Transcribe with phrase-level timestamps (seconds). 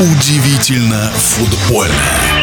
[0.00, 2.37] Удивительно футбольно.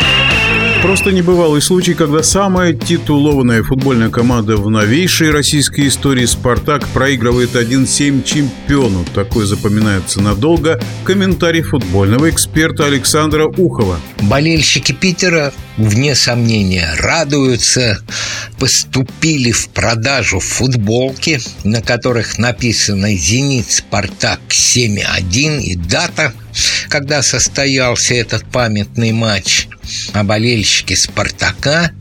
[0.86, 8.24] Просто небывалый случай, когда самая титулованная футбольная команда в новейшей российской истории «Спартак» проигрывает 1-7
[8.24, 9.04] чемпиону.
[9.16, 10.80] Такое запоминается надолго.
[11.04, 14.00] Комментарий футбольного эксперта Александра Ухова.
[14.22, 17.98] Болельщики Питера, вне сомнения, радуются.
[18.60, 26.32] Поступили в продажу футболки, на которых написано «Зенит Спартак 7-1» и дата,
[26.90, 29.68] когда состоялся этот памятный матч–
[30.14, 31.92] а болельщики «Спартака»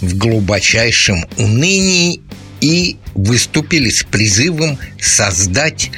[0.00, 2.20] в глубочайшем унынии
[2.60, 5.90] и выступили с призывом создать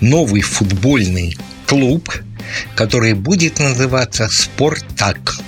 [0.00, 2.12] новый футбольный клуб,
[2.74, 5.38] который будет называться «Спортак».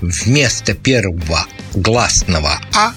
[0.00, 2.92] Вместо первого гласного «А»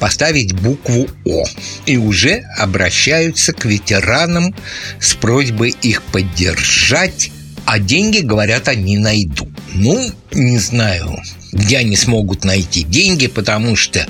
[0.00, 1.44] поставить букву «О»
[1.86, 4.54] и уже обращаются к ветеранам
[5.00, 7.30] с просьбой их поддержать,
[7.64, 9.53] а деньги, говорят, они найдут.
[9.74, 11.20] Ну, не знаю,
[11.52, 14.06] где они смогут найти деньги, потому что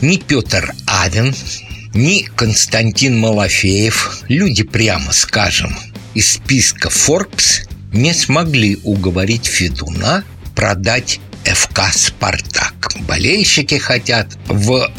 [0.00, 1.34] ни Петр Авен,
[1.94, 5.76] ни Константин Малафеев, люди, прямо скажем,
[6.14, 10.24] из списка Forbes не смогли уговорить Федуна
[10.56, 12.92] продать ФК «Спартак».
[13.00, 14.90] Болельщики хотят в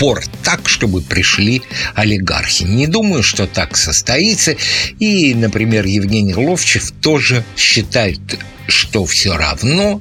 [0.00, 1.60] спорт так, чтобы пришли
[1.94, 2.62] олигархи.
[2.62, 4.56] Не думаю, что так состоится.
[4.98, 8.18] И, например, Евгений Ловчев тоже считает
[8.66, 10.00] что все равно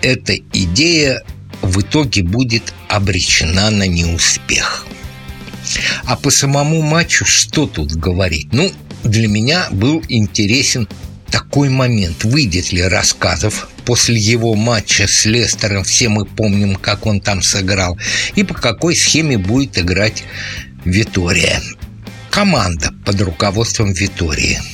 [0.00, 1.24] эта идея
[1.60, 4.86] в итоге будет обречена на неуспех.
[6.04, 8.52] А по самому матчу что тут говорить?
[8.52, 10.88] Ну, для меня был интересен
[11.30, 12.24] такой момент.
[12.24, 17.98] Выйдет ли рассказов после его матча с Лестером, все мы помним, как он там сыграл,
[18.34, 20.24] и по какой схеме будет играть
[20.84, 21.60] Витория.
[22.30, 24.60] Команда под руководством Витории–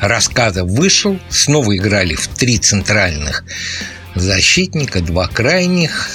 [0.00, 3.44] рассказа вышел, снова играли в три центральных
[4.14, 6.10] защитника, два крайних.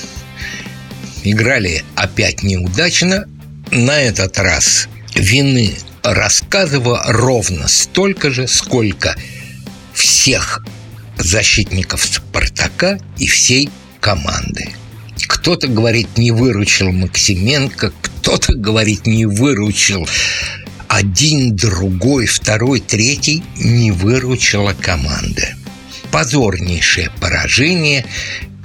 [1.23, 3.25] Играли опять неудачно.
[3.71, 5.73] На этот раз вины
[6.03, 9.15] рассказывала ровно столько же, сколько
[9.93, 10.63] всех
[11.19, 13.69] защитников «Спартака» и всей
[13.99, 14.69] команды.
[15.27, 20.07] Кто-то говорит, не выручил Максименко, кто-то говорит, не выручил
[20.87, 25.55] один, другой, второй, третий не выручила команда.
[26.11, 28.05] Позорнейшее поражение,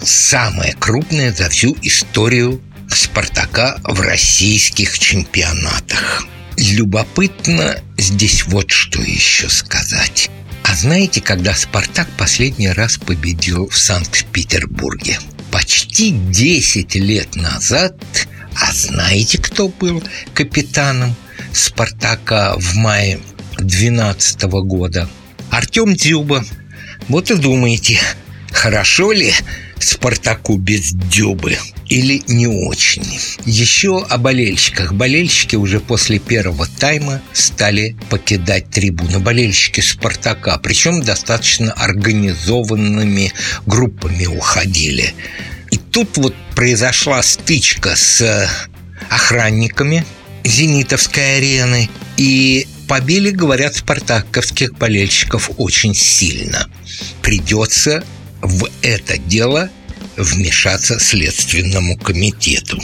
[0.03, 6.25] самое крупное за всю историю «Спартака» в российских чемпионатах.
[6.57, 10.31] Любопытно здесь вот что еще сказать.
[10.75, 15.21] Знаете, когда «Спартак» последний раз победил в Санкт-Петербурге?
[15.53, 17.95] Почти 10 лет назад,
[18.57, 20.03] а знаете, кто был
[20.35, 21.15] капитаном?
[21.53, 23.21] «Спартака» в мае
[23.59, 25.09] 2012 года.
[25.51, 26.45] Артем Дзюба.
[27.09, 28.01] Вот и думаете,
[28.55, 29.35] хорошо ли
[29.79, 33.21] «Спартаку» без Дюбы или не очень.
[33.45, 34.95] Еще о болельщиках.
[34.95, 39.19] Болельщики уже после первого тайма стали покидать трибуны.
[39.19, 43.33] Болельщики «Спартака», причем достаточно организованными
[43.67, 45.13] группами уходили.
[45.71, 48.49] И тут вот произошла стычка с
[49.11, 50.07] охранниками–
[50.45, 51.89] «Зенитовской арены»
[52.19, 56.69] и побили, говорят, спартаковских болельщиков очень сильно.
[57.23, 58.05] Придется
[58.45, 59.71] в это дело
[60.17, 62.81] вмешаться Следственному комитету.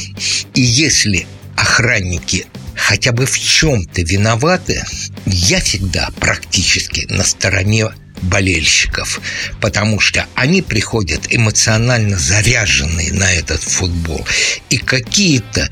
[0.54, 1.26] И если
[1.56, 4.82] охранники хотя бы в чем-то виноваты,
[5.26, 7.90] я всегда практически на стороне
[8.22, 9.20] болельщиков,
[9.60, 14.26] потому что они приходят эмоционально заряженные на этот футбол.
[14.70, 15.68] И какие-то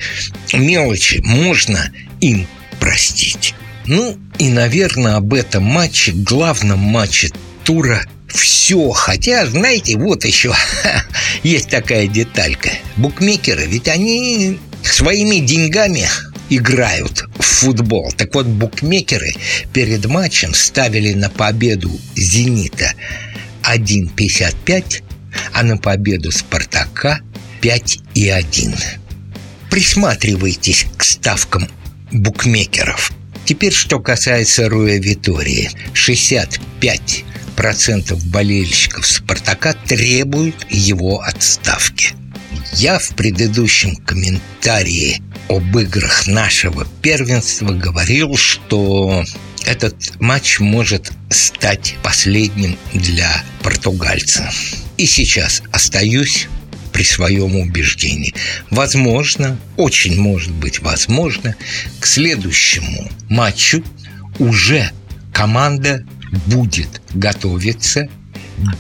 [0.52, 2.46] мелочи можно им
[2.78, 3.54] простить.
[3.86, 7.30] Ну и, наверное, об этом матче, главном матче
[7.64, 8.90] тура все.
[8.90, 10.54] Хотя, знаете, вот еще
[11.42, 12.70] есть такая деталька.
[12.96, 16.08] Букмекеры, ведь они своими деньгами
[16.50, 18.12] играют в футбол.
[18.16, 19.34] Так вот, букмекеры
[19.72, 22.92] перед матчем ставили на победу «Зенита»
[23.62, 25.02] 1,55,
[25.52, 27.20] а на победу «Спартака»
[27.60, 28.74] 5,1.
[29.70, 31.68] Присматривайтесь к ставкам
[32.10, 33.12] букмекеров.
[33.44, 35.70] Теперь, что касается Руя Витории.
[35.92, 37.24] 65
[37.58, 42.10] процентов болельщиков «Спартака» требуют его отставки.
[42.74, 49.24] Я в предыдущем комментарии об играх нашего первенства говорил, что
[49.66, 54.48] этот матч может стать последним для португальца.
[54.96, 56.46] И сейчас остаюсь
[56.92, 58.34] при своем убеждении.
[58.70, 61.56] Возможно, очень может быть возможно,
[61.98, 63.82] к следующему матчу
[64.38, 64.92] уже
[65.32, 66.04] команда
[66.46, 68.08] будет готовиться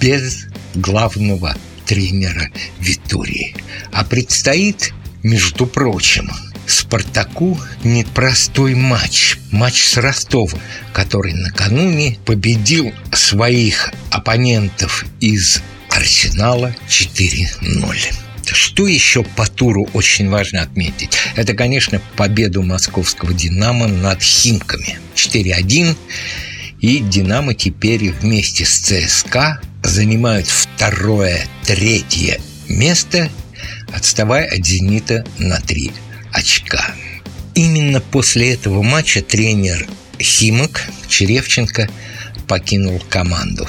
[0.00, 1.56] без главного
[1.86, 2.50] тренера
[2.80, 3.56] Витории.
[3.92, 4.92] А предстоит,
[5.22, 6.30] между прочим,
[6.66, 9.38] Спартаку непростой матч.
[9.50, 10.60] Матч с Ростовом,
[10.92, 17.96] который накануне победил своих оппонентов из Арсенала 4-0.
[18.44, 21.16] Что еще по туру очень важно отметить?
[21.36, 25.96] Это, конечно, победу московского «Динамо» над «Химками» 4-1.
[26.80, 33.30] И «Динамо» теперь вместе с ЦСКА занимают второе, третье место,
[33.92, 35.90] отставая от «Зенита» на три
[36.32, 36.94] очка.
[37.54, 39.88] Именно после этого матча тренер
[40.20, 41.88] Химок Черевченко
[42.46, 43.66] покинул команду.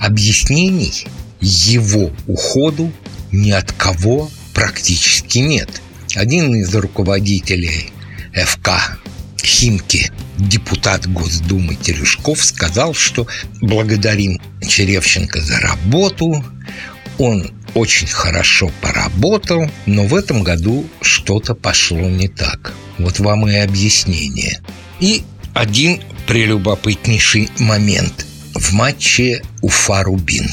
[0.00, 1.06] Объяснений
[1.40, 2.92] его уходу
[3.30, 5.80] ни от кого практически нет.
[6.16, 7.92] Один из руководителей
[8.34, 8.98] ФК
[9.42, 13.26] Химки, депутат Госдумы Терешков, сказал, что
[13.60, 16.44] благодарим Черевченко за работу,
[17.18, 22.72] он очень хорошо поработал, но в этом году что-то пошло не так.
[22.98, 24.60] Вот вам и объяснение.
[25.00, 25.22] И
[25.54, 30.48] один прелюбопытнейший момент в матче Уфа-Рубин.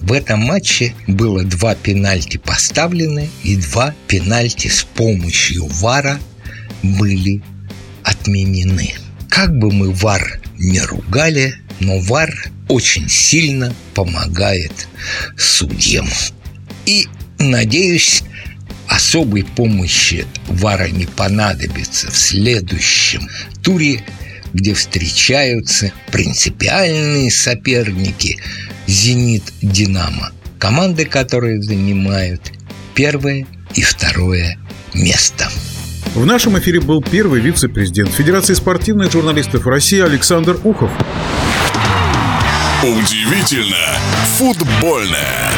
[0.00, 6.18] В этом матче было два пенальти поставлены и два пенальти с помощью ВАРа
[6.82, 7.42] были
[8.02, 8.94] отменены.
[9.40, 14.86] Как бы мы ВАР не ругали, но ВАР очень сильно помогает
[15.38, 16.06] судьям.
[16.84, 17.08] И,
[17.38, 18.22] надеюсь,
[18.86, 23.30] особой помощи ВАРа не понадобится в следующем
[23.62, 24.04] туре,
[24.52, 28.38] где встречаются принципиальные соперники
[28.86, 32.52] «Зенит», «Динамо», команды, которые занимают
[32.94, 34.58] первое и второе
[34.92, 35.48] место.
[36.14, 40.90] В нашем эфире был первый вице-президент Федерации спортивных журналистов России Александр Ухов.
[42.82, 43.76] Удивительно
[44.36, 45.50] футбольное.